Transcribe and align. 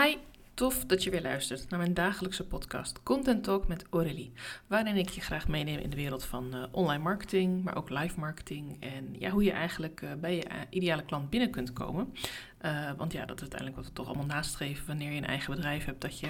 Hi, 0.00 0.16
tof 0.54 0.84
dat 0.84 1.04
je 1.04 1.10
weer 1.10 1.22
luistert 1.22 1.70
naar 1.70 1.78
mijn 1.78 1.94
dagelijkse 1.94 2.46
podcast 2.46 3.02
Content 3.02 3.44
Talk 3.44 3.68
met 3.68 3.84
Aurélie. 3.90 4.32
Waarin 4.66 4.96
ik 4.96 5.08
je 5.08 5.20
graag 5.20 5.48
meeneem 5.48 5.78
in 5.78 5.90
de 5.90 5.96
wereld 5.96 6.24
van 6.24 6.50
uh, 6.54 6.62
online 6.70 7.02
marketing, 7.02 7.64
maar 7.64 7.76
ook 7.76 7.90
live 7.90 8.20
marketing. 8.20 8.76
En 8.80 9.14
ja, 9.18 9.30
hoe 9.30 9.44
je 9.44 9.52
eigenlijk 9.52 10.00
uh, 10.00 10.10
bij 10.20 10.36
je 10.36 10.44
ideale 10.70 11.04
klant 11.04 11.30
binnen 11.30 11.50
kunt 11.50 11.72
komen. 11.72 12.12
Uh, 12.64 12.90
want 12.96 13.12
ja, 13.12 13.24
dat 13.24 13.36
is 13.36 13.40
uiteindelijk 13.40 13.80
wat 13.80 13.88
we 13.88 13.92
toch 13.92 14.06
allemaal 14.06 14.26
nastreven 14.26 14.86
wanneer 14.86 15.10
je 15.10 15.16
een 15.16 15.26
eigen 15.26 15.54
bedrijf 15.54 15.84
hebt. 15.84 16.00
Dat 16.00 16.20
je 16.20 16.28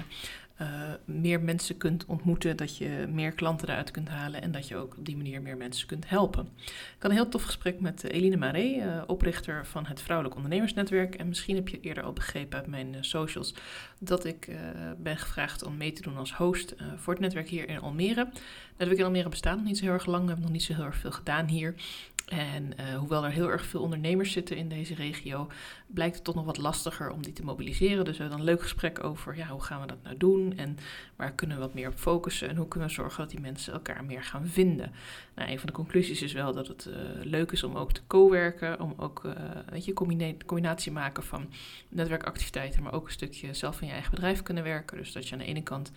uh, 0.61 0.67
meer 1.05 1.41
mensen 1.41 1.77
kunt 1.77 2.05
ontmoeten, 2.05 2.57
dat 2.57 2.77
je 2.77 3.05
meer 3.09 3.31
klanten 3.31 3.69
eruit 3.69 3.91
kunt 3.91 4.09
halen 4.09 4.41
en 4.41 4.51
dat 4.51 4.67
je 4.67 4.75
ook 4.75 4.97
op 4.97 5.05
die 5.05 5.17
manier 5.17 5.41
meer 5.41 5.57
mensen 5.57 5.87
kunt 5.87 6.09
helpen. 6.09 6.49
Ik 6.65 6.95
had 6.99 7.11
een 7.11 7.17
heel 7.17 7.29
tof 7.29 7.43
gesprek 7.43 7.79
met 7.79 8.03
Eline 8.03 8.37
Maré, 8.37 9.03
oprichter 9.07 9.65
van 9.65 9.85
het 9.85 10.01
Vrouwelijk 10.01 10.35
Ondernemersnetwerk. 10.35 11.15
En 11.15 11.27
misschien 11.27 11.55
heb 11.55 11.67
je 11.67 11.79
eerder 11.79 12.03
al 12.03 12.13
begrepen 12.13 12.57
uit 12.57 12.67
mijn 12.67 12.97
socials 12.99 13.53
dat 13.99 14.25
ik 14.25 14.57
ben 14.97 15.17
gevraagd 15.17 15.63
om 15.63 15.77
mee 15.77 15.93
te 15.93 16.01
doen 16.01 16.17
als 16.17 16.33
host 16.33 16.75
voor 16.95 17.13
het 17.13 17.21
netwerk 17.21 17.49
hier 17.49 17.69
in 17.69 17.79
Almere. 17.79 18.25
Het 18.25 18.77
netwerk 18.77 18.99
in 18.99 19.05
Almere 19.05 19.29
bestaat 19.29 19.55
nog 19.57 19.65
niet 19.65 19.77
zo 19.77 19.83
heel 19.83 19.93
erg 19.93 20.05
lang, 20.05 20.21
we 20.21 20.27
hebben 20.27 20.45
nog 20.45 20.53
niet 20.53 20.63
zo 20.63 20.73
heel 20.73 20.85
erg 20.85 20.97
veel 20.97 21.11
gedaan 21.11 21.47
hier. 21.47 21.75
En 22.25 22.73
uh, 22.79 22.97
hoewel 22.97 23.25
er 23.25 23.31
heel 23.31 23.49
erg 23.49 23.65
veel 23.65 23.81
ondernemers 23.81 24.31
zitten 24.31 24.57
in 24.57 24.69
deze 24.69 24.95
regio, 24.95 25.47
blijkt 25.87 26.15
het 26.15 26.23
toch 26.23 26.35
nog 26.35 26.45
wat 26.45 26.57
lastiger 26.57 27.11
om 27.11 27.21
die 27.21 27.33
te 27.33 27.43
mobiliseren. 27.43 28.05
Dus 28.05 28.15
we 28.15 28.21
hebben 28.21 28.39
een 28.39 28.45
leuk 28.45 28.61
gesprek 28.61 29.03
over 29.03 29.37
ja, 29.37 29.47
hoe 29.47 29.61
gaan 29.61 29.81
we 29.81 29.87
dat 29.87 30.03
nou 30.03 30.17
doen 30.17 30.57
en 30.57 30.77
waar 31.15 31.31
kunnen 31.31 31.57
we 31.57 31.63
wat 31.63 31.73
meer 31.73 31.87
op 31.87 31.95
focussen 31.95 32.49
en 32.49 32.55
hoe 32.55 32.67
kunnen 32.67 32.87
we 32.87 32.93
zorgen 32.93 33.21
dat 33.21 33.29
die 33.29 33.39
mensen 33.39 33.73
elkaar 33.73 34.03
meer 34.03 34.23
gaan 34.23 34.47
vinden. 34.47 34.91
Nou, 35.35 35.49
een 35.49 35.57
van 35.57 35.67
de 35.67 35.73
conclusies 35.73 36.21
is 36.21 36.33
wel 36.33 36.53
dat 36.53 36.67
het 36.67 36.85
uh, 36.85 36.95
leuk 37.23 37.51
is 37.51 37.63
om 37.63 37.75
ook 37.75 37.91
te 37.91 38.01
co-werken, 38.07 38.79
om 38.79 38.93
ook 38.97 39.23
uh, 39.25 39.33
weet 39.69 39.85
je, 39.85 39.93
combina 39.93 40.31
combinatie 40.45 40.91
maken 40.91 41.23
van 41.23 41.49
netwerkactiviteiten, 41.89 42.83
maar 42.83 42.93
ook 42.93 43.05
een 43.05 43.11
stukje 43.11 43.53
zelf 43.53 43.81
in 43.81 43.87
je 43.87 43.93
eigen 43.93 44.11
bedrijf 44.11 44.43
kunnen 44.43 44.63
werken. 44.63 44.97
Dus 44.97 45.11
dat 45.11 45.27
je 45.27 45.33
aan 45.33 45.39
de 45.39 45.45
ene 45.45 45.63
kant 45.63 45.91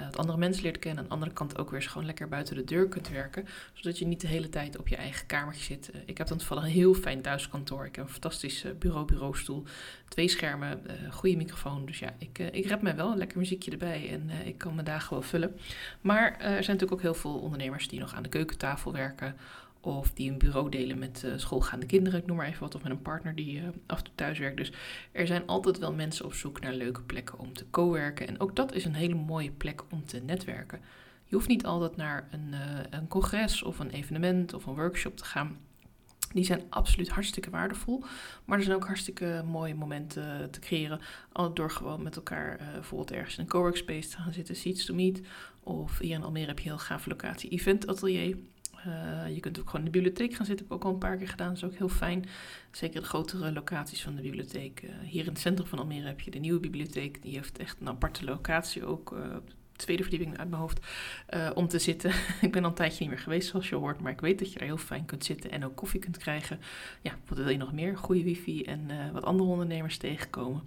uh, 0.00 0.06
het 0.06 0.16
andere 0.16 0.38
mensen 0.38 0.62
leert 0.62 0.78
kennen. 0.78 0.98
Aan 0.98 1.08
de 1.08 1.14
andere 1.14 1.32
kant 1.32 1.58
ook 1.58 1.70
weer 1.70 1.82
gewoon 1.82 2.06
lekker 2.06 2.28
buiten 2.28 2.56
de 2.56 2.64
deur 2.64 2.88
kunt 2.88 3.08
werken. 3.08 3.46
Zodat 3.72 3.98
je 3.98 4.06
niet 4.06 4.20
de 4.20 4.26
hele 4.26 4.48
tijd 4.48 4.78
op 4.78 4.88
je 4.88 4.96
eigen 4.96 5.26
kamertje 5.26 5.64
zit. 5.64 5.90
Uh, 5.94 6.00
ik 6.06 6.18
heb 6.18 6.26
dan 6.26 6.38
toevallig 6.38 6.64
een 6.64 6.70
heel 6.70 6.94
fijn 6.94 7.22
thuiskantoor. 7.22 7.86
Ik 7.86 7.96
heb 7.96 8.04
een 8.04 8.10
fantastische 8.10 8.68
uh, 8.68 8.78
bureau-bureaustoel. 8.78 9.64
Twee 10.08 10.28
schermen, 10.28 10.82
goede 11.10 11.36
microfoon. 11.36 11.86
Dus 11.86 11.98
ja, 11.98 12.14
ik, 12.18 12.38
ik 12.38 12.66
red 12.66 12.82
mij 12.82 12.96
wel. 12.96 13.10
Een 13.10 13.18
lekker 13.18 13.38
muziekje 13.38 13.70
erbij. 13.70 14.10
En 14.10 14.46
ik 14.46 14.58
kan 14.58 14.74
mijn 14.74 14.86
dagen 14.86 15.10
wel 15.10 15.22
vullen. 15.22 15.56
Maar 16.00 16.32
er 16.32 16.38
zijn 16.38 16.54
natuurlijk 16.54 16.92
ook 16.92 17.00
heel 17.00 17.14
veel 17.14 17.38
ondernemers 17.38 17.88
die 17.88 18.00
nog 18.00 18.14
aan 18.14 18.22
de 18.22 18.28
keukentafel 18.28 18.92
werken. 18.92 19.36
Of 19.84 20.12
die 20.12 20.30
een 20.30 20.38
bureau 20.38 20.70
delen 20.70 20.98
met 20.98 21.22
uh, 21.24 21.32
schoolgaande 21.36 21.86
kinderen, 21.86 22.20
ik 22.20 22.26
noem 22.26 22.36
maar 22.36 22.46
even 22.46 22.60
wat. 22.60 22.74
Of 22.74 22.82
met 22.82 22.92
een 22.92 23.02
partner 23.02 23.34
die 23.34 23.60
uh, 23.60 23.68
af 23.86 23.98
en 23.98 24.04
toe 24.04 24.14
thuis 24.14 24.38
werkt. 24.38 24.56
Dus 24.56 24.72
er 25.12 25.26
zijn 25.26 25.46
altijd 25.46 25.78
wel 25.78 25.92
mensen 25.92 26.24
op 26.24 26.34
zoek 26.34 26.60
naar 26.60 26.72
leuke 26.72 27.02
plekken 27.02 27.38
om 27.38 27.52
te 27.52 27.70
co-werken. 27.70 28.28
En 28.28 28.40
ook 28.40 28.56
dat 28.56 28.72
is 28.72 28.84
een 28.84 28.94
hele 28.94 29.14
mooie 29.14 29.50
plek 29.50 29.82
om 29.90 30.04
te 30.06 30.18
netwerken. 30.18 30.80
Je 31.24 31.34
hoeft 31.34 31.48
niet 31.48 31.66
altijd 31.66 31.96
naar 31.96 32.28
een, 32.30 32.48
uh, 32.52 32.58
een 32.90 33.08
congres 33.08 33.62
of 33.62 33.78
een 33.78 33.90
evenement 33.90 34.54
of 34.54 34.66
een 34.66 34.74
workshop 34.74 35.16
te 35.16 35.24
gaan. 35.24 35.58
Die 36.32 36.44
zijn 36.44 36.62
absoluut 36.68 37.08
hartstikke 37.08 37.50
waardevol. 37.50 38.04
Maar 38.44 38.58
er 38.58 38.64
zijn 38.64 38.76
ook 38.76 38.86
hartstikke 38.86 39.42
mooie 39.46 39.74
momenten 39.74 40.50
te 40.50 40.60
creëren. 40.60 41.00
Door 41.54 41.70
gewoon 41.70 42.02
met 42.02 42.16
elkaar 42.16 42.60
bijvoorbeeld 42.72 43.12
ergens 43.12 43.36
in 43.36 43.42
een 43.42 43.50
coworkspace 43.50 44.08
te 44.08 44.16
gaan 44.16 44.32
zitten, 44.32 44.56
seats 44.56 44.84
to 44.84 44.94
meet. 44.94 45.20
Of 45.62 45.98
hier 45.98 46.14
in 46.14 46.22
Almere 46.22 46.46
heb 46.46 46.58
je 46.58 46.64
een 46.64 46.76
heel 46.76 46.84
gaaf 46.84 47.06
locatie 47.06 47.50
event 47.50 47.86
atelier. 47.86 48.36
Uh, 48.86 49.34
je 49.34 49.40
kunt 49.40 49.58
ook 49.58 49.70
gewoon 49.70 49.86
in 49.86 49.92
de 49.92 49.98
bibliotheek 49.98 50.34
gaan 50.34 50.46
zitten. 50.46 50.66
Heb 50.66 50.74
ik 50.74 50.80
ook 50.82 50.88
al 50.88 50.92
een 50.92 51.08
paar 51.08 51.16
keer 51.16 51.28
gedaan. 51.28 51.48
Dat 51.48 51.56
is 51.56 51.64
ook 51.64 51.74
heel 51.74 51.88
fijn. 51.88 52.24
Zeker 52.70 53.00
de 53.00 53.06
grotere 53.06 53.52
locaties 53.52 54.02
van 54.02 54.16
de 54.16 54.22
bibliotheek. 54.22 54.82
Uh, 54.82 54.90
hier 55.02 55.20
in 55.20 55.28
het 55.28 55.38
centrum 55.38 55.66
van 55.66 55.78
Almere 55.78 56.06
heb 56.06 56.20
je 56.20 56.30
de 56.30 56.38
nieuwe 56.38 56.60
bibliotheek. 56.60 57.22
Die 57.22 57.34
heeft 57.34 57.58
echt 57.58 57.80
een 57.80 57.88
aparte 57.88 58.24
locatie 58.24 58.86
ook. 58.86 59.12
Uh, 59.12 59.36
tweede 59.76 60.02
verdieping 60.02 60.38
uit 60.38 60.48
mijn 60.48 60.60
hoofd. 60.60 60.80
om 61.54 61.68
te 61.68 61.78
zitten. 61.78 62.12
ik 62.40 62.52
ben 62.52 62.62
al 62.62 62.68
een 62.68 62.74
tijdje 62.74 63.00
niet 63.00 63.08
meer 63.08 63.18
geweest 63.22 63.48
zoals 63.48 63.68
je 63.68 63.74
hoort. 63.74 64.00
Maar 64.00 64.12
ik 64.12 64.20
weet 64.20 64.38
dat 64.38 64.52
je 64.52 64.58
er 64.58 64.64
heel 64.64 64.76
fijn 64.76 65.04
kunt 65.04 65.24
zitten. 65.24 65.50
En 65.50 65.64
ook 65.64 65.76
koffie 65.76 66.00
kunt 66.00 66.18
krijgen. 66.18 66.60
Ja, 67.00 67.12
wat 67.28 67.38
wil 67.38 67.48
je 67.48 67.56
nog 67.56 67.72
meer? 67.72 67.98
Goede 67.98 68.22
wifi 68.22 68.62
en 68.62 69.12
wat 69.12 69.24
andere 69.24 69.48
ondernemers 69.50 69.96
tegenkomen. 69.96 70.62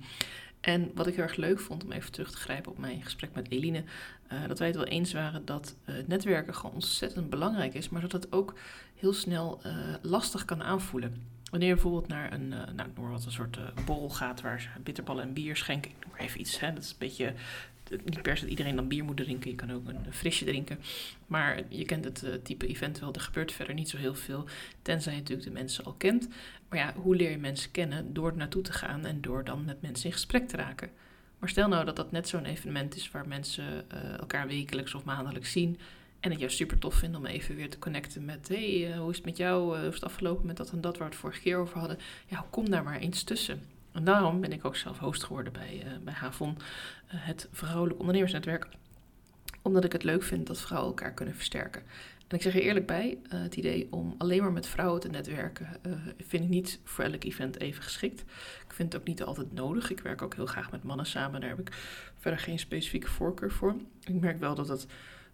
En 0.68 0.92
wat 0.94 1.08
ik 1.08 1.16
heel 1.16 1.24
erg 1.24 1.36
leuk 1.36 1.60
vond, 1.60 1.84
om 1.84 1.92
even 1.92 2.12
terug 2.12 2.32
te 2.32 2.38
grijpen 2.38 2.72
op 2.72 2.78
mijn 2.78 3.04
gesprek 3.04 3.34
met 3.34 3.52
Eline, 3.52 3.84
uh, 4.32 4.48
dat 4.48 4.60
wij 4.60 4.68
het 4.68 4.76
wel 4.76 4.86
eens 4.86 5.14
waren 5.14 5.46
dat 5.46 5.76
uh, 5.86 5.96
netwerken 6.06 6.56
gewoon 6.56 6.76
ontzettend 6.76 7.30
belangrijk 7.30 7.74
is, 7.74 7.90
maar 7.90 8.02
dat 8.02 8.12
het 8.12 8.32
ook 8.32 8.54
heel 8.96 9.14
snel 9.14 9.60
uh, 9.66 9.74
lastig 10.02 10.46
kan 10.46 10.64
aanvoelen. 10.64 11.24
Wanneer 11.50 11.68
je 11.68 11.74
bijvoorbeeld 11.74 12.08
naar 12.08 12.34
een, 12.34 12.48
nou, 12.50 12.90
noem 12.96 13.10
wat, 13.10 13.26
een 13.26 13.32
soort 13.32 13.60
borrel 13.86 14.10
gaat 14.10 14.42
waar 14.42 14.62
ze 14.62 14.68
bitterballen 14.84 15.24
en 15.24 15.34
bier 15.34 15.56
schenken, 15.56 15.92
ik 15.92 15.98
noem 16.04 16.12
maar 16.12 16.22
even 16.22 16.40
iets, 16.40 16.60
hè, 16.60 16.74
dat 16.74 16.84
is 16.84 16.90
een 16.90 16.96
beetje 17.00 17.34
niet 17.90 18.22
per 18.22 18.36
se 18.38 18.42
dat 18.42 18.50
iedereen 18.50 18.76
dan 18.76 18.88
bier 18.88 19.04
moet 19.04 19.18
drinken. 19.18 19.50
Je 19.50 19.56
kan 19.56 19.72
ook 19.72 19.88
een 19.88 20.14
frisje 20.14 20.46
drinken. 20.46 20.80
Maar 21.28 21.62
je 21.70 21.86
kent 21.86 22.06
het 22.06 22.24
uh, 22.24 22.34
type 22.34 22.68
event 22.68 23.00
wel. 23.00 23.14
Er 23.14 23.22
gebeurt 23.22 23.52
verder 23.52 23.74
niet 23.74 23.90
zo 23.90 23.98
heel 23.98 24.16
veel. 24.16 24.46
Tenzij 24.82 25.14
je 25.14 25.20
natuurlijk 25.20 25.48
de 25.48 25.54
mensen 25.54 25.86
al 25.86 25.94
kent. 25.94 26.28
Maar 26.70 26.80
ja, 26.80 26.94
hoe 26.96 27.16
leer 27.16 27.32
je 27.32 27.38
mensen 27.38 27.72
kennen? 27.72 28.14
Door 28.14 28.30
er 28.30 28.38
naartoe 28.38 28.62
te 28.62 28.74
gaan 28.74 29.06
en 29.06 29.22
door 29.22 29.44
dan 29.44 29.66
met 29.66 29.82
mensen 29.82 30.06
in 30.06 30.12
gesprek 30.12 30.48
te 30.48 30.58
raken. 30.58 30.90
Maar 31.40 31.50
stel 31.50 31.68
nou 31.68 31.86
dat 31.86 31.96
dat 31.96 32.12
net 32.12 32.28
zo'n 32.28 32.46
evenement 32.46 32.96
is 32.96 33.12
waar 33.12 33.28
mensen 33.28 33.86
uh, 33.94 34.18
elkaar 34.20 34.48
wekelijks 34.48 34.94
of 34.94 35.04
maandelijks 35.04 35.52
zien. 35.52 35.80
En 36.20 36.32
het 36.32 36.40
juist 36.40 36.58
super 36.58 36.78
tof 36.80 36.96
vinden 36.96 37.20
om 37.20 37.26
even 37.26 37.56
weer 37.56 37.70
te 37.70 37.80
connecten 37.80 38.26
met: 38.26 38.48
hey, 38.48 38.90
uh, 38.90 38.98
hoe 38.98 39.10
is 39.10 39.16
het 39.16 39.26
met 39.26 39.38
jou? 39.38 39.78
hoe 39.78 39.88
is 39.88 39.94
het 39.94 40.04
afgelopen 40.04 40.46
met 40.46 40.58
dat 40.58 40.72
en 40.72 40.82
dat 40.82 40.98
waar 40.98 41.08
we 41.08 41.14
het 41.14 41.22
vorige 41.22 41.42
keer 41.42 41.58
over 41.58 41.80
hadden? 41.80 41.98
Ja, 42.28 42.46
kom 42.50 42.70
daar 42.70 42.84
maar 42.84 43.00
eens 43.00 43.24
tussen. 43.24 43.77
En 43.98 44.04
daarom 44.04 44.42
ben 44.42 44.52
ik 44.52 44.66
ook 44.66 44.76
zelf 44.76 45.00
host 45.00 45.24
geworden 45.24 45.54
bij, 45.54 45.84
uh, 45.86 45.92
bij 46.04 46.14
Havon, 46.14 46.58
uh, 46.58 46.58
het 47.08 47.48
Vrouwelijk 47.52 48.00
Ondernemersnetwerk. 48.00 48.68
Omdat 49.62 49.84
ik 49.84 49.92
het 49.92 50.04
leuk 50.04 50.24
vind 50.24 50.48
dat 50.48 50.62
vrouwen 50.62 50.90
elkaar 50.90 51.14
kunnen 51.14 51.36
versterken. 51.36 51.82
En 52.28 52.36
ik 52.36 52.42
zeg 52.42 52.56
er 52.56 52.62
eerlijk 52.62 52.88
bij, 52.88 53.18
uh, 53.34 53.42
het 53.42 53.56
idee 53.56 53.88
om 53.92 54.16
alleen 54.18 54.42
maar 54.42 54.52
met 54.52 54.68
vrouwen 54.68 55.02
te 55.02 55.10
netwerken 55.10 55.68
vind 56.18 56.44
ik 56.44 56.50
niet 56.50 56.80
voor 56.84 57.04
elk 57.04 57.24
event 57.24 57.60
even 57.60 57.84
geschikt. 57.84 58.22
Ik 58.68 58.74
vind 58.74 58.94
het 58.94 59.02
ook 59.02 59.08
niet 59.08 59.24
altijd 59.24 59.54
nodig. 59.54 59.92
Ik 59.92 60.00
werk 60.00 60.22
ook 60.22 60.36
heel 60.36 60.46
graag 60.46 60.72
met 60.72 60.84
mannen 60.84 61.06
samen, 61.06 61.42
daar 61.42 61.50
heb 61.50 61.60
ik 61.60 61.72
verder 62.20 62.40
geen 62.40 62.60
specifieke 62.60 63.08
voorkeur 63.08 63.52
voor. 63.52 63.76
Ik 64.04 64.20
merk 64.20 64.40
wel 64.40 64.56
dat 64.56 64.68
het 64.68 64.88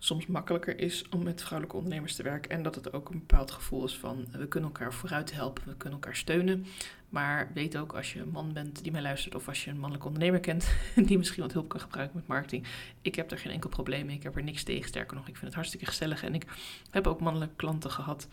soms 0.03 0.28
makkelijker 0.28 0.79
is 0.79 1.09
om 1.09 1.23
met 1.23 1.41
vrouwelijke 1.41 1.78
ondernemers 1.78 2.16
te 2.16 2.23
werken. 2.23 2.52
En 2.52 2.63
dat 2.63 2.75
het 2.75 2.94
ook 2.94 3.09
een 3.09 3.19
bepaald 3.19 3.52
gevoel 3.52 3.84
is 3.84 3.97
van 3.97 4.25
we 4.31 4.47
kunnen 4.47 4.69
elkaar 4.69 4.94
vooruit 4.94 5.34
helpen, 5.34 5.63
we 5.66 5.75
kunnen 5.75 6.00
elkaar 6.00 6.16
steunen. 6.16 6.66
Maar 7.13 7.51
weet 7.53 7.78
ook 7.78 7.94
als 7.94 8.13
je 8.13 8.19
een 8.19 8.29
man 8.29 8.53
bent 8.53 8.84
die 8.84 8.91
mij 8.91 9.01
luistert 9.01 9.35
of 9.35 9.47
als 9.47 9.63
je 9.63 9.69
een 9.69 9.75
mannelijke 9.75 10.07
ondernemer 10.07 10.40
kent 10.40 10.68
die 11.07 11.18
misschien 11.18 11.44
wat 11.44 11.53
hulp 11.53 11.69
kan 11.69 11.79
gebruiken 11.79 12.16
met 12.16 12.28
marketing. 12.28 12.68
Ik 13.01 13.16
heb 13.16 13.29
daar 13.29 13.40
geen 13.40 13.51
enkel 13.51 13.69
probleem 13.69 14.06
mee. 14.06 14.16
Ik 14.16 14.24
heb 14.24 14.35
er 14.35 14.44
niks 14.44 14.63
tegen. 14.63 14.88
Sterker 14.88 15.16
nog, 15.16 15.28
ik 15.28 15.34
vind 15.34 15.46
het 15.46 15.53
hartstikke 15.53 15.85
gezellig. 15.85 16.23
En 16.23 16.34
ik 16.34 16.46
heb 16.90 17.07
ook 17.07 17.19
mannelijke 17.19 17.56
klanten 17.56 17.91
gehad 17.91 18.28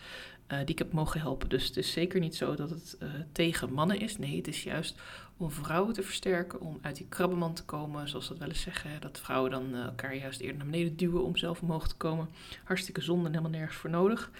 uh, 0.48 0.58
die 0.58 0.68
ik 0.68 0.78
heb 0.78 0.92
mogen 0.92 1.20
helpen. 1.20 1.48
Dus 1.48 1.66
het 1.66 1.76
is 1.76 1.92
zeker 1.92 2.20
niet 2.20 2.36
zo 2.36 2.54
dat 2.54 2.70
het 2.70 2.96
uh, 3.02 3.08
tegen 3.32 3.72
mannen 3.72 4.00
is. 4.00 4.18
Nee, 4.18 4.36
het 4.36 4.48
is 4.48 4.62
juist 4.62 5.00
om 5.36 5.50
vrouwen 5.50 5.94
te 5.94 6.02
versterken, 6.02 6.60
om 6.60 6.78
uit 6.82 6.96
die 6.96 7.06
krabbenman 7.08 7.54
te 7.54 7.64
komen, 7.64 8.08
zoals 8.08 8.28
dat 8.28 8.38
wel 8.38 8.48
eens 8.48 8.60
zeggen. 8.60 9.00
Dat 9.00 9.20
vrouwen 9.20 9.50
dan 9.50 9.74
uh, 9.74 9.84
elkaar 9.84 10.14
juist 10.14 10.40
eerder 10.40 10.56
naar 10.56 10.66
beneden 10.66 10.96
duwen 10.96 11.24
om 11.24 11.36
zelf 11.36 11.60
omhoog 11.60 11.88
te 11.88 11.96
komen. 11.96 12.28
Hartstikke 12.64 13.00
zonde 13.00 13.28
helemaal 13.28 13.50
nergens 13.50 13.76
voor 13.76 13.90
nodig. 13.90 14.30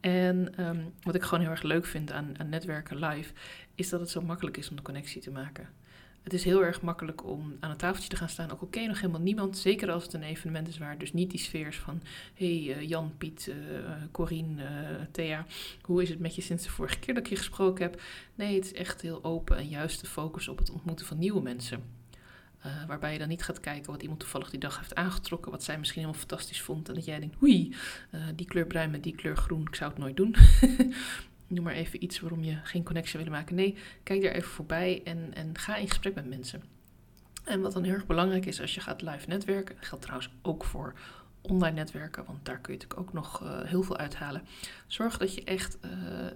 En 0.00 0.66
um, 0.66 0.92
wat 1.02 1.14
ik 1.14 1.22
gewoon 1.22 1.40
heel 1.40 1.50
erg 1.50 1.62
leuk 1.62 1.86
vind 1.86 2.12
aan, 2.12 2.36
netwerken 2.46 2.98
live, 2.98 3.32
is 3.74 3.88
dat 3.88 4.00
het 4.00 4.10
zo 4.10 4.20
makkelijk 4.20 4.56
is 4.56 4.70
om 4.70 4.76
de 4.76 4.82
connectie 4.82 5.20
te 5.20 5.30
maken. 5.30 5.68
Het 6.22 6.32
is 6.32 6.44
heel 6.44 6.64
erg 6.64 6.82
makkelijk 6.82 7.24
om 7.24 7.56
aan 7.60 7.70
een 7.70 7.76
tafeltje 7.76 8.08
te 8.08 8.16
gaan 8.16 8.28
staan. 8.28 8.50
Ook 8.50 8.60
al 8.60 8.66
ken 8.66 8.82
je 8.82 8.88
nog 8.88 9.00
helemaal 9.00 9.20
niemand. 9.20 9.58
Zeker 9.58 9.90
als 9.90 10.02
het 10.02 10.12
een 10.12 10.22
evenement 10.22 10.68
is 10.68 10.78
waar 10.78 10.98
dus 10.98 11.12
niet 11.12 11.30
die 11.30 11.40
sfeer 11.40 11.66
is 11.66 11.78
van... 11.78 12.02
hey, 12.34 12.62
uh, 12.62 12.88
Jan, 12.88 13.12
Piet, 13.18 13.46
uh, 13.48 13.54
Corine, 14.10 14.62
uh, 14.62 14.68
Thea, 15.10 15.46
hoe 15.82 16.02
is 16.02 16.08
het 16.08 16.18
met 16.18 16.34
je 16.34 16.42
sinds 16.42 16.64
de 16.64 16.70
vorige 16.70 16.98
keer 16.98 17.14
dat 17.14 17.24
ik 17.24 17.30
je 17.30 17.36
gesproken 17.36 17.82
heb? 17.82 18.00
Nee, 18.34 18.54
het 18.54 18.64
is 18.64 18.72
echt 18.72 19.00
heel 19.00 19.24
open 19.24 19.56
en 19.56 19.68
juist 19.68 20.00
de 20.00 20.06
focus 20.06 20.48
op 20.48 20.58
het 20.58 20.70
ontmoeten 20.70 21.06
van 21.06 21.18
nieuwe 21.18 21.42
mensen. 21.42 21.99
Uh, 22.66 22.84
waarbij 22.86 23.12
je 23.12 23.18
dan 23.18 23.28
niet 23.28 23.42
gaat 23.42 23.60
kijken 23.60 23.90
wat 23.90 24.02
iemand 24.02 24.20
toevallig 24.20 24.50
die 24.50 24.60
dag 24.60 24.78
heeft 24.78 24.94
aangetrokken, 24.94 25.50
wat 25.50 25.62
zij 25.62 25.78
misschien 25.78 26.00
helemaal 26.00 26.20
fantastisch 26.20 26.62
vond. 26.62 26.88
En 26.88 26.94
dat 26.94 27.04
jij 27.04 27.20
denkt, 27.20 27.42
oei, 27.42 27.74
uh, 28.14 28.20
die 28.34 28.46
kleur 28.46 28.66
bruin 28.66 28.90
met 28.90 29.02
die 29.02 29.14
kleur 29.14 29.36
groen, 29.36 29.66
ik 29.66 29.74
zou 29.74 29.90
het 29.90 29.98
nooit 29.98 30.16
doen. 30.16 30.34
Noem 31.46 31.64
maar 31.64 31.74
even 31.74 32.02
iets 32.04 32.20
waarom 32.20 32.44
je 32.44 32.58
geen 32.62 32.82
connectie 32.82 33.20
wil 33.20 33.30
maken. 33.30 33.54
Nee, 33.54 33.76
kijk 34.02 34.22
daar 34.22 34.32
even 34.32 34.50
voorbij 34.50 35.00
en, 35.04 35.30
en 35.34 35.58
ga 35.58 35.76
in 35.76 35.88
gesprek 35.88 36.14
met 36.14 36.28
mensen. 36.28 36.62
En 37.44 37.60
wat 37.60 37.72
dan 37.72 37.82
heel 37.82 37.94
erg 37.94 38.06
belangrijk 38.06 38.46
is 38.46 38.60
als 38.60 38.74
je 38.74 38.80
gaat 38.80 39.02
live 39.02 39.28
netwerken, 39.28 39.76
geldt 39.78 40.02
trouwens 40.02 40.30
ook 40.42 40.64
voor 40.64 40.94
online 41.42 41.74
netwerken, 41.74 42.24
want 42.24 42.44
daar 42.44 42.58
kun 42.58 42.72
je 42.72 42.78
natuurlijk 42.78 43.08
ook 43.08 43.14
nog 43.14 43.42
uh, 43.42 43.60
heel 43.62 43.82
veel 43.82 43.96
uithalen. 43.96 44.42
Zorg 44.86 45.18
dat 45.18 45.34
je 45.34 45.44
echt 45.44 45.78
uh, 45.84 45.90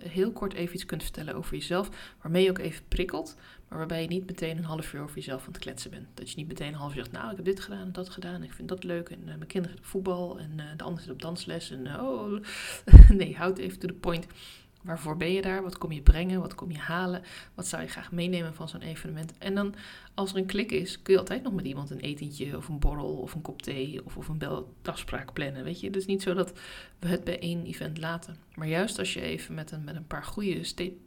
heel 0.08 0.32
kort 0.32 0.52
even 0.52 0.74
iets 0.74 0.86
kunt 0.86 1.02
vertellen 1.02 1.34
over 1.34 1.54
jezelf, 1.54 2.14
waarmee 2.22 2.44
je 2.44 2.50
ook 2.50 2.58
even 2.58 2.88
prikkelt, 2.88 3.36
maar 3.68 3.78
waarbij 3.78 4.02
je 4.02 4.08
niet 4.08 4.26
meteen 4.26 4.56
een 4.56 4.64
half 4.64 4.92
uur 4.92 5.02
over 5.02 5.16
jezelf 5.16 5.46
aan 5.46 5.52
het 5.52 5.62
kletsen 5.62 5.90
bent. 5.90 6.06
Dat 6.14 6.30
je 6.30 6.36
niet 6.36 6.48
meteen 6.48 6.68
een 6.68 6.74
half 6.74 6.90
uur 6.90 6.96
zegt, 6.96 7.12
nou, 7.12 7.30
ik 7.30 7.36
heb 7.36 7.44
dit 7.44 7.60
gedaan 7.60 7.80
en 7.80 7.92
dat 7.92 8.08
gedaan, 8.08 8.42
ik 8.42 8.52
vind 8.52 8.68
dat 8.68 8.84
leuk 8.84 9.08
en 9.08 9.20
uh, 9.20 9.26
mijn 9.26 9.46
kinderen 9.46 9.78
voetbal 9.80 10.38
en 10.38 10.76
de 10.76 10.84
ander 10.84 11.02
zit 11.02 11.12
op 11.12 11.22
dansles 11.22 11.70
en 11.70 12.00
oh, 12.00 12.40
nee, 13.08 13.36
houd 13.36 13.58
even 13.58 13.78
to 13.78 13.88
the 13.88 13.94
point. 13.94 14.26
Waarvoor 14.84 15.16
ben 15.16 15.32
je 15.32 15.42
daar? 15.42 15.62
Wat 15.62 15.78
kom 15.78 15.92
je 15.92 16.02
brengen? 16.02 16.40
Wat 16.40 16.54
kom 16.54 16.70
je 16.70 16.78
halen? 16.78 17.22
Wat 17.54 17.66
zou 17.66 17.82
je 17.82 17.88
graag 17.88 18.12
meenemen 18.12 18.54
van 18.54 18.68
zo'n 18.68 18.80
evenement? 18.80 19.38
En 19.38 19.54
dan, 19.54 19.74
als 20.14 20.30
er 20.30 20.36
een 20.36 20.46
klik 20.46 20.72
is, 20.72 21.02
kun 21.02 21.12
je 21.12 21.18
altijd 21.18 21.42
nog 21.42 21.52
met 21.52 21.64
iemand 21.64 21.90
een 21.90 22.00
etentje 22.00 22.56
of 22.56 22.68
een 22.68 22.78
borrel 22.78 23.16
of 23.16 23.34
een 23.34 23.42
kop 23.42 23.62
thee 23.62 24.04
of, 24.04 24.16
of 24.16 24.28
een 24.28 24.38
belafspraak 24.82 25.32
plannen. 25.32 25.64
Weet 25.64 25.80
je, 25.80 25.86
het 25.86 25.96
is 25.96 26.06
niet 26.06 26.22
zo 26.22 26.34
dat 26.34 26.52
we 26.98 27.08
het 27.08 27.24
bij 27.24 27.38
één 27.38 27.64
event 27.64 27.98
laten. 27.98 28.36
Maar 28.54 28.68
juist 28.68 28.98
als 28.98 29.14
je 29.14 29.20
even 29.20 29.54
met 29.54 29.70
een, 29.70 29.84
met 29.84 29.96
een 29.96 30.06
paar 30.06 30.24
goede 30.24 30.60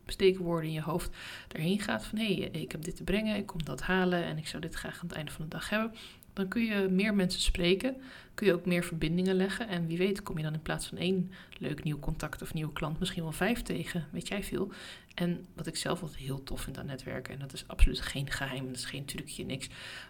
steekwoorden 0.06 0.70
in 0.70 0.76
je 0.76 0.82
hoofd 0.82 1.16
daarheen 1.48 1.80
gaat 1.80 2.06
van 2.06 2.18
hé, 2.18 2.34
hey, 2.34 2.62
ik 2.62 2.72
heb 2.72 2.84
dit 2.84 2.96
te 2.96 3.04
brengen, 3.04 3.36
ik 3.36 3.46
kom 3.46 3.64
dat 3.64 3.82
halen 3.82 4.24
en 4.24 4.38
ik 4.38 4.48
zou 4.48 4.62
dit 4.62 4.76
graag 4.76 4.94
aan 5.02 5.08
het 5.08 5.18
einde 5.18 5.32
van 5.32 5.44
de 5.44 5.52
dag 5.52 5.70
hebben 5.70 5.92
dan 6.38 6.48
kun 6.48 6.66
je 6.66 6.88
meer 6.90 7.14
mensen 7.14 7.42
spreken, 7.42 7.96
kun 8.34 8.48
je 8.48 8.54
ook 8.54 8.66
meer 8.66 8.84
verbindingen 8.84 9.36
leggen. 9.36 9.68
En 9.68 9.88
wie 9.88 9.98
weet 9.98 10.24
kom 10.24 10.38
je 10.38 10.44
dan 10.44 10.54
in 10.54 10.62
plaats 10.62 10.88
van 10.88 10.98
één 10.98 11.32
leuk 11.58 11.84
nieuw 11.84 12.00
contact 12.00 12.42
of 12.42 12.54
nieuwe 12.54 12.74
klant 12.74 13.00
misschien 13.00 13.24
wel 13.24 13.32
vijf 13.32 13.62
tegen, 13.62 14.08
weet 14.12 14.28
jij 14.28 14.44
veel. 14.44 14.72
En 15.14 15.46
wat 15.54 15.68
ik 15.68 15.76
zelf 15.76 16.02
altijd 16.02 16.20
heel 16.20 16.44
tof 16.44 16.62
vind 16.62 16.78
aan 16.78 16.86
netwerken, 16.86 17.34
en 17.34 17.40
dat 17.40 17.54
is 17.54 17.68
absoluut 17.68 18.02
geen 18.02 18.32
geheim, 18.32 18.66
dat 18.66 18.76
is 18.76 18.86
geen 18.86 19.06
trucje, 19.06 19.46
niks. 19.46 19.70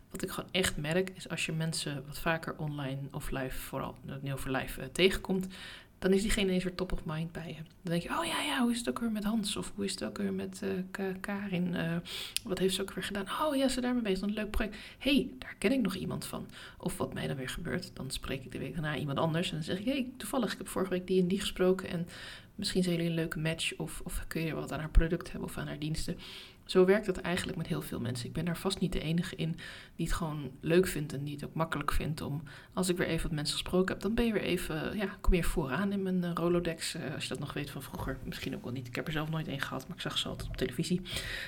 Wat 0.09 0.23
ik 0.23 0.29
gewoon 0.29 0.49
echt 0.51 0.77
merk, 0.77 1.09
is 1.09 1.29
als 1.29 1.45
je 1.45 1.51
mensen 1.51 2.03
wat 2.07 2.19
vaker 2.19 2.57
online 2.57 2.99
of 3.11 3.31
live, 3.31 3.59
vooral 3.59 3.97
nu 4.21 4.33
over 4.33 4.51
live, 4.51 4.81
uh, 4.81 4.87
tegenkomt, 4.87 5.47
dan 5.99 6.13
is 6.13 6.21
diegene 6.21 6.51
eens 6.51 6.63
weer 6.63 6.75
top 6.75 6.91
of 6.91 7.05
mind 7.05 7.31
bij 7.31 7.47
je. 7.47 7.53
Dan 7.53 7.91
denk 7.91 8.01
je, 8.01 8.09
oh 8.09 8.25
ja, 8.25 8.41
ja, 8.41 8.61
hoe 8.61 8.71
is 8.71 8.77
het 8.77 8.89
ook 8.89 8.99
weer 8.99 9.11
met 9.11 9.23
Hans? 9.23 9.55
Of 9.55 9.71
hoe 9.75 9.85
is 9.85 9.91
het 9.91 10.03
ook 10.03 10.17
weer 10.17 10.33
met 10.33 10.61
uh, 10.63 11.09
Karin? 11.19 11.73
Uh, 11.73 11.95
wat 12.43 12.59
heeft 12.59 12.75
ze 12.75 12.81
ook 12.81 12.93
weer 12.93 13.03
gedaan? 13.03 13.25
Oh 13.41 13.55
ja, 13.55 13.67
ze 13.67 13.81
daarmee 13.81 14.01
bezig, 14.01 14.21
een 14.21 14.33
leuk 14.33 14.51
project. 14.51 14.75
hey, 14.97 15.29
daar 15.39 15.55
ken 15.57 15.71
ik 15.71 15.81
nog 15.81 15.95
iemand 15.95 16.25
van. 16.25 16.47
Of 16.77 16.97
wat 16.97 17.13
mij 17.13 17.27
dan 17.27 17.35
weer 17.35 17.49
gebeurt, 17.49 17.91
dan 17.93 18.11
spreek 18.11 18.43
ik 18.43 18.51
de 18.51 18.57
week 18.57 18.73
daarna 18.73 18.97
iemand 18.97 19.17
anders. 19.17 19.49
En 19.49 19.55
dan 19.55 19.63
zeg 19.63 19.79
ik, 19.79 19.85
hey, 19.85 20.07
toevallig, 20.17 20.51
ik 20.51 20.57
heb 20.57 20.67
vorige 20.67 20.91
week 20.91 21.07
die 21.07 21.21
en 21.21 21.27
die 21.27 21.39
gesproken. 21.39 21.89
En 21.89 22.07
misschien 22.55 22.83
zijn 22.83 22.95
jullie 22.95 23.09
een 23.09 23.15
leuke 23.15 23.39
match. 23.39 23.77
Of, 23.77 24.01
of 24.03 24.25
kun 24.27 24.41
je 24.41 24.53
wat 24.53 24.71
aan 24.71 24.79
haar 24.79 24.89
product 24.89 25.31
hebben 25.31 25.49
of 25.49 25.57
aan 25.57 25.67
haar 25.67 25.79
diensten. 25.79 26.17
Zo 26.67 26.85
werkt 26.85 27.05
het 27.05 27.21
eigenlijk 27.21 27.57
met 27.57 27.67
heel 27.67 27.81
veel 27.81 27.99
mensen. 27.99 28.27
Ik 28.27 28.33
ben 28.33 28.45
daar 28.45 28.57
vast 28.57 28.79
niet 28.79 28.93
de 28.93 28.99
enige 28.99 29.35
in 29.35 29.57
die 29.95 30.05
het 30.05 30.15
gewoon 30.15 30.51
leuk 30.61 30.87
vindt 30.87 31.13
en 31.13 31.23
die 31.23 31.33
het 31.33 31.45
ook 31.45 31.53
makkelijk 31.53 31.91
vindt 31.91 32.21
om, 32.21 32.43
als 32.73 32.89
ik 32.89 32.97
weer 32.97 33.07
even 33.07 33.23
wat 33.23 33.35
mensen 33.35 33.53
gesproken 33.53 33.93
heb, 33.93 34.01
dan 34.01 34.13
ben 34.13 34.25
je 34.25 34.33
weer 34.33 34.41
even, 34.41 34.97
ja, 34.97 35.17
kom 35.21 35.33
je 35.33 35.43
vooraan 35.43 35.91
in 35.91 36.03
mijn 36.03 36.23
uh, 36.23 36.31
Rolodex, 36.33 36.95
uh, 36.95 37.13
als 37.13 37.23
je 37.23 37.29
dat 37.29 37.39
nog 37.39 37.53
weet 37.53 37.69
van 37.69 37.81
vroeger. 37.81 38.17
Misschien 38.23 38.55
ook 38.55 38.63
wel 38.63 38.73
niet. 38.73 38.87
Ik 38.87 38.95
heb 38.95 39.07
er 39.07 39.13
zelf 39.13 39.29
nooit 39.29 39.47
één 39.47 39.61
gehad, 39.61 39.87
maar 39.87 39.95
ik 39.95 40.01
zag 40.01 40.17
ze 40.17 40.27
altijd 40.27 40.49
op 40.49 40.57
televisie. 40.57 41.01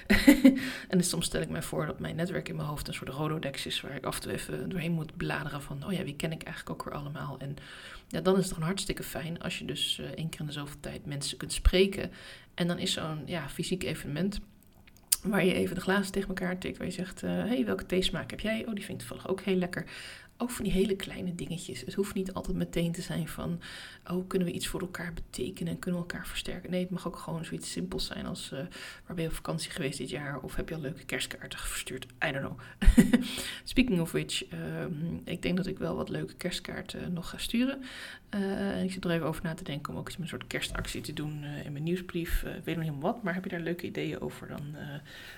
en 0.90 0.98
dus 0.98 1.10
soms 1.10 1.26
stel 1.26 1.42
ik 1.42 1.50
mij 1.50 1.64
voor 1.64 1.86
dat 1.86 2.00
mijn 2.00 2.16
netwerk 2.16 2.50
in 2.50 2.56
mijn 2.56 2.68
hoofd 2.68 2.88
een 2.88 2.94
soort 2.94 3.10
Rolodex 3.10 3.66
is, 3.66 3.82
waar 3.82 3.96
ik 3.96 4.06
af 4.06 4.16
en 4.16 4.22
toe 4.22 4.32
even 4.32 4.70
doorheen 4.70 4.92
moet 4.92 5.18
bladeren 5.18 5.62
van, 5.62 5.86
oh 5.86 5.94
ja, 5.94 6.04
wie 6.04 6.16
ken 6.16 6.32
ik 6.32 6.44
eigenlijk 6.44 6.80
ook 6.80 6.90
weer 6.90 7.00
allemaal? 7.00 7.38
En 7.40 7.56
ja, 8.08 8.22
dan 8.22 8.38
is 8.38 8.44
het 8.44 8.54
gewoon 8.54 8.68
hartstikke 8.68 9.04
fijn 9.04 9.42
als 9.42 9.60
je 9.60 9.66
dus 9.66 10.00
uh, 10.00 10.06
één 10.06 10.30
keer 10.30 10.40
in 10.40 10.46
de 10.46 10.52
zoveel 10.52 10.80
tijd 10.80 11.06
mensen 11.06 11.38
kunt 11.38 11.54
spreken. 11.54 12.12
En 12.54 12.68
dan 12.68 12.78
is 12.78 12.94
zo'n 12.94 13.22
ja, 13.26 13.50
fysiek 13.50 13.84
evenement 13.84 14.40
Waar 15.24 15.46
je 15.46 15.54
even 15.54 15.76
de 15.76 15.82
glazen 15.82 16.12
tegen 16.12 16.28
elkaar 16.28 16.58
tikt. 16.58 16.78
Waar 16.78 16.88
je 16.88 16.94
zegt, 16.94 17.22
hé, 17.22 17.44
uh, 17.44 17.50
hey, 17.50 17.66
welke 17.66 17.86
theesmaak 17.86 18.30
heb 18.30 18.40
jij? 18.40 18.66
Oh, 18.68 18.74
die 18.74 18.86
vind 18.86 19.02
ik 19.02 19.08
toevallig 19.08 19.32
ook 19.32 19.42
heel 19.42 19.56
lekker 19.56 19.86
ook 20.42 20.52
van 20.52 20.64
die 20.64 20.74
hele 20.74 20.96
kleine 20.96 21.36
dingetjes. 21.36 21.82
Het 21.82 21.94
hoeft 21.94 22.14
niet 22.14 22.34
altijd 22.34 22.58
meteen 22.58 22.92
te 22.92 23.02
zijn 23.02 23.28
van, 23.28 23.60
oh, 24.12 24.28
kunnen 24.28 24.48
we 24.48 24.54
iets 24.54 24.68
voor 24.68 24.80
elkaar 24.80 25.14
betekenen 25.14 25.74
en 25.74 25.80
kunnen 25.80 26.02
we 26.02 26.08
elkaar 26.08 26.28
versterken. 26.28 26.72
Nee, 26.72 26.82
het 26.82 26.90
mag 26.90 27.08
ook 27.08 27.18
gewoon 27.18 27.46
zoiets 27.46 27.72
simpels 27.72 28.06
zijn 28.06 28.26
als, 28.26 28.52
uh, 28.54 28.60
waar 29.06 29.16
ben 29.16 29.24
je 29.24 29.30
op 29.30 29.36
vakantie 29.36 29.72
geweest 29.72 29.98
dit 29.98 30.10
jaar? 30.10 30.40
Of 30.40 30.56
heb 30.56 30.70
je 30.70 30.76
al 30.76 30.82
leuke 30.82 31.06
kerstkaarten 31.06 31.60
verstuurd? 31.60 32.06
I 32.26 32.32
don't 32.32 32.46
know. 32.46 32.60
Speaking 33.64 34.00
of 34.00 34.12
which, 34.12 34.48
ehm, 34.48 35.16
ik 35.24 35.42
denk 35.42 35.58
dat 35.58 35.68
ik 35.68 35.78
wel 35.78 35.96
wat 35.96 36.10
leuke 36.10 36.36
kerstkaarten 36.36 37.14
nog 37.14 37.30
ga 37.30 37.38
sturen. 37.38 37.84
Uh, 38.36 38.84
ik 38.84 38.92
zit 38.92 39.06
er 39.06 39.12
even 39.12 39.28
over 39.28 39.44
na 39.44 39.54
te 39.54 39.64
denken 39.64 39.94
om 39.94 40.00
ook 40.00 40.08
eens 40.08 40.18
een 40.18 40.28
soort 40.28 40.48
kerstactie 40.48 41.02
te 41.02 41.14
doen 41.14 41.44
uh, 41.44 41.66
in 41.66 41.72
mijn 41.72 41.84
nieuwsbrief. 41.84 42.44
ik 42.44 42.64
weet 42.64 42.76
nog 42.76 42.86
niet 42.86 43.02
wat, 43.02 43.24
maar 43.24 43.34
heb 43.34 43.44
je 43.44 43.50
daar 43.50 43.60
leuke 43.60 43.86
ideeën 43.86 44.22
over 44.22 44.48
dan? 44.48 44.76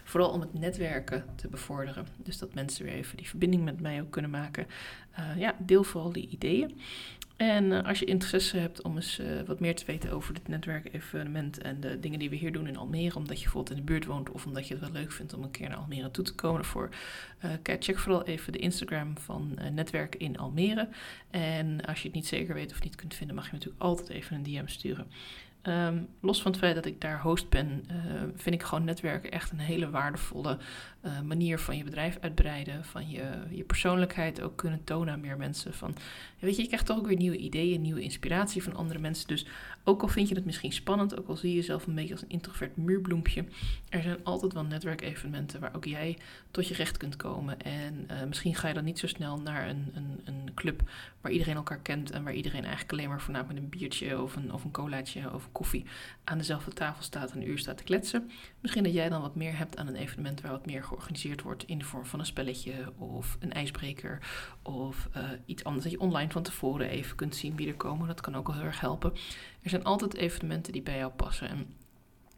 vooral 0.04 0.30
om 0.30 0.42
het 0.42 0.54
netwerken 0.54 1.26
te 1.36 1.48
bevorderen. 1.48 2.08
Dus 2.18 2.38
dat 2.38 2.54
mensen 2.54 2.86
weer 2.86 2.94
even 2.94 3.18
die 3.18 3.28
verbinding 3.28 3.64
met 3.64 3.82
mij 3.82 4.02
ook 4.02 4.12
kunnen 4.12 4.32
maken. 4.32 4.68
Uh, 5.20 5.38
ja, 5.38 5.56
deel 5.60 5.84
vooral 5.84 6.12
die 6.12 6.28
ideeën. 6.28 6.80
En 7.42 7.72
uh, 7.72 7.84
als 7.84 8.00
je 8.00 8.06
interesse 8.06 8.58
hebt 8.58 8.82
om 8.82 8.96
eens 8.96 9.20
uh, 9.20 9.42
wat 9.46 9.60
meer 9.60 9.76
te 9.76 9.86
weten 9.86 10.12
over 10.12 10.34
dit 10.34 10.48
netwerkevenement 10.48 11.62
en 11.62 11.80
de 11.80 12.00
dingen 12.00 12.20
die 12.20 12.30
we 12.30 12.36
hier 12.36 12.52
doen 12.52 12.68
in 12.68 12.78
Almere, 12.78 13.16
omdat 13.16 13.38
je 13.38 13.44
bijvoorbeeld 13.44 13.78
in 13.78 13.86
de 13.86 13.92
buurt 13.92 14.06
woont 14.06 14.30
of 14.30 14.46
omdat 14.46 14.68
je 14.68 14.74
het 14.74 14.84
wel 14.84 14.92
leuk 14.92 15.12
vindt 15.12 15.34
om 15.34 15.44
een 15.44 15.52
keer 15.52 15.70
naar 15.70 15.78
Almere 15.78 16.12
toe 16.12 16.24
te 16.24 16.36
komen, 16.36 16.66
voor, 16.66 16.90
check 17.80 18.00
vooral 18.00 18.24
even 18.24 18.52
de 18.52 18.58
Instagram 18.60 19.18
van 19.18 19.58
Netwerk 19.72 20.16
in 20.16 20.38
Almere. 20.38 20.90
En 21.30 21.86
als 21.86 22.02
je 22.02 22.08
het 22.08 22.16
niet 22.16 22.28
zeker 22.28 22.54
weet 22.54 22.72
of 22.72 22.84
niet 22.84 22.96
kunt 22.96 23.14
vinden, 23.14 23.36
mag 23.36 23.46
je 23.46 23.52
natuurlijk 23.52 23.82
altijd 23.82 24.10
even 24.10 24.36
een 24.36 24.44
DM 24.44 24.68
sturen. 24.68 25.08
Um, 25.68 26.08
los 26.22 26.42
van 26.42 26.52
het 26.52 26.60
feit 26.60 26.76
dat 26.76 26.86
ik 26.86 27.02
daar 27.02 27.22
host 27.22 27.50
ben, 27.50 27.86
uh, 27.92 28.22
vind 28.36 28.56
ik 28.56 28.64
gewoon 28.64 28.84
netwerken 28.84 29.32
echt 29.32 29.52
een 29.52 29.60
hele 29.60 29.90
waardevolle 29.90 30.58
uh, 31.02 31.22
manier 31.22 31.60
van 31.60 31.78
je 31.78 31.84
bedrijf 31.84 32.18
uitbreiden, 32.22 32.86
van 32.86 33.10
je, 33.10 33.24
je 33.50 33.64
persoonlijkheid 33.64 34.42
ook 34.42 34.58
kunnen 34.58 34.84
tonen 34.84 35.14
aan 35.14 35.20
meer 35.20 35.38
mensen. 35.38 35.74
Van, 35.74 35.96
weet 36.40 36.56
je, 36.56 36.62
je 36.62 36.68
krijgt 36.68 36.86
toch 36.86 36.98
ook 36.98 37.08
weer 37.08 37.18
nieuwe 37.18 37.38
ideeën, 37.38 37.82
nieuwe 37.82 38.02
inspiratie 38.02 38.64
van 38.64 38.76
andere 38.76 39.00
mensen. 39.00 39.28
Dus 39.28 39.46
ook 39.84 40.02
al 40.02 40.08
vind 40.08 40.30
je 40.30 40.36
het 40.36 40.46
misschien 40.46 40.72
spannend, 40.72 41.20
ook 41.20 41.28
al 41.28 41.36
zie 41.36 41.50
je 41.50 41.56
jezelf 41.56 41.88
een 41.88 41.96
beetje 41.96 42.14
als 42.14 42.22
een 42.22 42.30
introvert 42.30 42.78
muurbloempje, 42.78 43.46
er 43.90 44.02
zijn 44.02 44.24
altijd 44.24 44.54
wel 44.54 44.66
netwerkevenementen 44.66 45.60
waar 45.60 45.76
ook 45.76 45.86
jij 45.86 46.18
tot 46.52 46.68
je 46.68 46.74
recht 46.74 46.98
kunt 46.98 47.16
komen. 47.16 47.62
En 47.62 48.08
uh, 48.12 48.24
misschien 48.28 48.56
ga 48.56 48.68
je 48.68 48.74
dan 48.74 48.84
niet 48.84 49.00
zo 49.00 49.08
snel 49.08 49.38
naar 49.38 49.70
een, 49.70 49.92
een, 49.94 50.22
een 50.24 50.54
club 50.56 50.90
waar 51.22 51.32
iedereen 51.32 51.56
elkaar 51.56 51.80
kent 51.80 52.12
en 52.12 52.24
waar 52.24 52.34
iedereen 52.34 52.64
eigenlijk 52.64 52.92
alleen 52.92 53.10
maar 53.10 53.22
voornamelijk 53.22 53.60
met 53.60 53.64
een 53.64 53.80
biertje 53.80 54.22
of 54.22 54.36
een, 54.36 54.54
of 54.54 54.64
een 54.64 54.72
colaatje 54.72 55.34
of 55.34 55.51
koffie 55.52 55.86
aan 56.24 56.38
dezelfde 56.38 56.72
tafel 56.72 57.04
staat 57.04 57.32
en 57.32 57.38
een 57.38 57.50
uur 57.50 57.58
staat 57.58 57.78
te 57.78 57.84
kletsen. 57.84 58.32
Misschien 58.60 58.84
dat 58.84 58.94
jij 58.94 59.10
dan 59.10 59.22
wat 59.22 59.36
meer 59.36 59.58
hebt 59.58 59.78
aan 59.78 59.88
een 59.88 59.96
evenement 59.96 60.42
waar 60.42 60.52
wat 60.52 60.66
meer 60.66 60.84
georganiseerd 60.84 61.42
wordt 61.42 61.64
in 61.64 61.78
de 61.78 61.86
vorm 61.86 62.06
van 62.06 62.20
een 62.20 62.26
spelletje 62.26 62.94
of 62.98 63.38
een 63.40 63.54
ijsbreker 63.54 64.20
of 64.62 65.10
uh, 65.18 65.24
iets 65.46 65.64
anders. 65.64 65.84
Dat 65.84 65.94
je 65.94 66.00
online 66.00 66.32
van 66.32 66.44
tevoren 66.44 66.90
even 66.90 67.16
kunt 67.16 67.36
zien 67.36 67.56
wie 67.56 67.68
er 67.68 67.76
komen. 67.76 68.08
Dat 68.08 68.22
kan 68.22 68.36
ook 68.36 68.48
wel 68.48 68.56
heel 68.56 68.66
erg 68.66 68.80
helpen. 68.80 69.14
Er 69.62 69.70
zijn 69.70 69.84
altijd 69.84 70.16
evenementen 70.16 70.74
die 70.74 70.82
bij 70.82 70.98
jou 70.98 71.12
passen. 71.12 71.50
En 71.50 71.74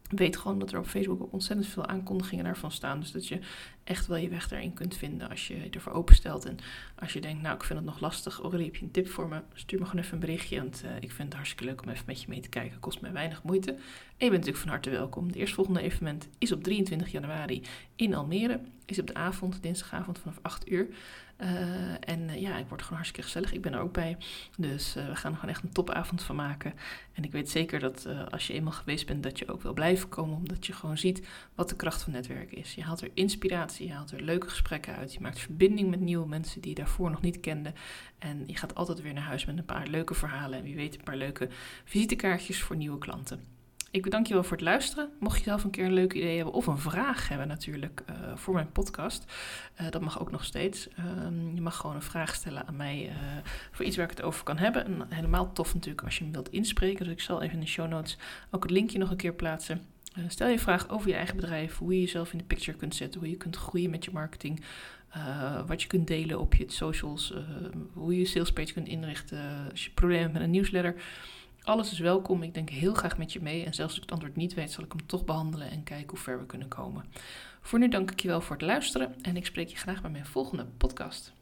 weet 0.08 0.36
gewoon 0.36 0.58
dat 0.58 0.72
er 0.72 0.78
op 0.78 0.86
Facebook 0.86 1.22
ook 1.22 1.32
ontzettend 1.32 1.68
veel 1.68 1.86
aankondigingen 1.86 2.44
daarvan 2.44 2.70
staan. 2.70 3.00
Dus 3.00 3.12
dat 3.12 3.28
je 3.28 3.38
echt 3.84 4.06
wel 4.06 4.16
je 4.16 4.28
weg 4.28 4.48
daarin 4.48 4.72
kunt 4.72 4.96
vinden 4.96 5.28
als 5.28 5.46
je 5.46 5.68
ervoor 5.70 5.92
openstelt. 5.92 6.44
En 6.44 6.58
als 6.98 7.12
je 7.12 7.20
denkt, 7.20 7.42
nou 7.42 7.54
ik 7.54 7.64
vind 7.64 7.78
het 7.78 7.88
nog 7.88 8.00
lastig, 8.00 8.40
Aurélie, 8.40 8.66
heb 8.66 8.76
je 8.76 8.82
een 8.82 8.90
tip 8.90 9.08
voor 9.08 9.28
me? 9.28 9.42
Stuur 9.52 9.78
me 9.78 9.86
gewoon 9.86 10.00
even 10.02 10.14
een 10.14 10.20
berichtje, 10.20 10.58
want 10.58 10.82
uh, 10.84 10.90
ik 10.96 11.12
vind 11.12 11.28
het 11.28 11.34
hartstikke 11.34 11.64
leuk 11.64 11.82
om 11.82 11.88
even 11.88 12.04
met 12.06 12.20
je 12.20 12.28
mee 12.28 12.40
te 12.40 12.48
kijken. 12.48 12.80
Kost 12.80 13.00
mij 13.00 13.12
weinig 13.12 13.42
moeite. 13.42 13.70
En 13.70 13.80
je 14.24 14.30
bent 14.30 14.32
natuurlijk 14.32 14.58
van 14.58 14.68
harte 14.68 14.90
welkom. 14.90 15.32
De 15.32 15.38
eerstvolgende 15.38 15.80
evenement 15.80 16.28
is 16.38 16.52
op 16.52 16.62
23 16.62 17.12
januari 17.12 17.62
in 17.96 18.14
Almere. 18.14 18.60
Is 18.86 18.98
op 18.98 19.06
de 19.06 19.14
avond, 19.14 19.62
dinsdagavond 19.62 20.18
vanaf 20.18 20.38
8 20.42 20.70
uur. 20.70 20.88
Uh, 21.40 22.08
en 22.08 22.20
uh, 22.20 22.40
ja, 22.40 22.56
ik 22.56 22.66
word 22.68 22.82
gewoon 22.82 22.96
hartstikke 22.96 23.22
gezellig. 23.22 23.52
Ik 23.52 23.62
ben 23.62 23.72
er 23.72 23.80
ook 23.80 23.92
bij. 23.92 24.16
Dus 24.56 24.94
we 24.94 25.16
gaan 25.16 25.32
er 25.32 25.38
gewoon 25.38 25.54
echt 25.54 25.62
een 25.62 25.72
topavond 25.72 26.22
van 26.22 26.36
maken. 26.36 26.74
En 27.12 27.24
ik 27.24 27.32
weet 27.32 27.50
zeker 27.50 27.80
dat 27.80 28.08
als 28.30 28.46
je 28.46 28.52
eenmaal 28.52 28.72
geweest 28.72 29.06
bent, 29.06 29.22
dat 29.22 29.38
je 29.38 29.48
ook 29.48 29.62
wil 29.62 29.72
blijven 29.72 30.08
komen. 30.08 30.36
Omdat 30.36 30.66
je 30.66 30.72
gewoon 30.72 30.98
ziet 30.98 31.26
wat 31.54 31.68
de 31.68 31.76
kracht 31.76 32.02
van 32.02 32.12
netwerken 32.12 32.56
is. 32.56 32.74
Je 32.74 32.82
haalt 32.82 33.00
er 33.00 33.10
inspiratie, 33.14 33.73
je 33.78 33.92
haalt 33.92 34.10
er 34.10 34.22
leuke 34.22 34.48
gesprekken 34.48 34.96
uit. 34.96 35.12
Je 35.12 35.20
maakt 35.20 35.38
verbinding 35.38 35.90
met 35.90 36.00
nieuwe 36.00 36.28
mensen 36.28 36.60
die 36.60 36.70
je 36.70 36.76
daarvoor 36.76 37.10
nog 37.10 37.20
niet 37.20 37.40
kenden. 37.40 37.74
En 38.18 38.42
je 38.46 38.56
gaat 38.56 38.74
altijd 38.74 39.02
weer 39.02 39.14
naar 39.14 39.22
huis 39.22 39.44
met 39.44 39.58
een 39.58 39.64
paar 39.64 39.86
leuke 39.86 40.14
verhalen. 40.14 40.58
En 40.58 40.64
wie 40.64 40.74
weet 40.74 40.94
een 40.94 41.04
paar 41.04 41.16
leuke 41.16 41.48
visitekaartjes 41.84 42.62
voor 42.62 42.76
nieuwe 42.76 42.98
klanten. 42.98 43.54
Ik 43.94 44.02
bedank 44.02 44.26
je 44.26 44.34
wel 44.34 44.42
voor 44.42 44.56
het 44.56 44.60
luisteren. 44.60 45.10
Mocht 45.20 45.38
je 45.38 45.44
zelf 45.44 45.64
een 45.64 45.70
keer 45.70 45.84
een 45.84 45.92
leuk 45.92 46.12
idee 46.12 46.36
hebben 46.36 46.54
of 46.54 46.66
een 46.66 46.78
vraag 46.78 47.28
hebben 47.28 47.48
natuurlijk 47.48 48.02
uh, 48.10 48.36
voor 48.36 48.54
mijn 48.54 48.72
podcast, 48.72 49.32
uh, 49.80 49.90
dat 49.90 50.02
mag 50.02 50.20
ook 50.20 50.30
nog 50.30 50.44
steeds. 50.44 50.88
Uh, 50.88 51.04
je 51.54 51.60
mag 51.60 51.76
gewoon 51.76 51.96
een 51.96 52.02
vraag 52.02 52.34
stellen 52.34 52.66
aan 52.66 52.76
mij 52.76 53.06
uh, 53.08 53.14
voor 53.72 53.84
iets 53.84 53.96
waar 53.96 54.04
ik 54.04 54.16
het 54.16 54.22
over 54.22 54.44
kan 54.44 54.58
hebben. 54.58 54.84
En 54.84 55.06
helemaal 55.08 55.52
tof 55.52 55.74
natuurlijk 55.74 56.04
als 56.04 56.18
je 56.18 56.24
hem 56.24 56.32
wilt 56.32 56.48
inspreken. 56.48 57.04
Dus 57.04 57.12
ik 57.12 57.20
zal 57.20 57.42
even 57.42 57.54
in 57.54 57.60
de 57.60 57.66
show 57.66 57.88
notes 57.88 58.18
ook 58.50 58.62
het 58.62 58.72
linkje 58.72 58.98
nog 58.98 59.10
een 59.10 59.16
keer 59.16 59.34
plaatsen. 59.34 59.93
Stel 60.28 60.48
je 60.48 60.58
vraag 60.58 60.88
over 60.88 61.08
je 61.08 61.14
eigen 61.14 61.36
bedrijf, 61.36 61.78
hoe 61.78 61.94
je 61.94 62.00
jezelf 62.00 62.32
in 62.32 62.38
de 62.38 62.44
picture 62.44 62.76
kunt 62.76 62.94
zetten, 62.94 63.20
hoe 63.20 63.30
je 63.30 63.36
kunt 63.36 63.56
groeien 63.56 63.90
met 63.90 64.04
je 64.04 64.10
marketing, 64.10 64.64
wat 65.66 65.82
je 65.82 65.88
kunt 65.88 66.06
delen 66.06 66.40
op 66.40 66.54
je 66.54 66.64
socials, 66.66 67.34
hoe 67.92 68.12
je 68.12 68.18
je 68.18 68.26
salespage 68.26 68.72
kunt 68.72 68.88
inrichten 68.88 69.68
als 69.70 69.84
je 69.84 69.90
problemen 69.90 70.22
hebt 70.22 70.32
met 70.32 70.42
een 70.42 70.50
nieuwsletter. 70.50 70.94
Alles 71.62 71.92
is 71.92 71.98
welkom. 71.98 72.42
Ik 72.42 72.54
denk 72.54 72.70
heel 72.70 72.94
graag 72.94 73.18
met 73.18 73.32
je 73.32 73.42
mee. 73.42 73.64
En 73.64 73.74
zelfs 73.74 73.90
als 73.90 73.96
ik 73.96 74.02
het 74.02 74.12
antwoord 74.12 74.36
niet 74.36 74.54
weet, 74.54 74.70
zal 74.70 74.84
ik 74.84 74.92
hem 74.92 75.06
toch 75.06 75.24
behandelen 75.24 75.70
en 75.70 75.82
kijken 75.82 76.08
hoe 76.08 76.18
ver 76.18 76.38
we 76.38 76.46
kunnen 76.46 76.68
komen. 76.68 77.04
Voor 77.60 77.78
nu 77.78 77.88
dank 77.88 78.10
ik 78.10 78.20
je 78.20 78.28
wel 78.28 78.40
voor 78.40 78.56
het 78.56 78.64
luisteren 78.64 79.22
en 79.22 79.36
ik 79.36 79.46
spreek 79.46 79.68
je 79.68 79.76
graag 79.76 80.02
bij 80.02 80.10
mijn 80.10 80.26
volgende 80.26 80.66
podcast. 80.76 81.32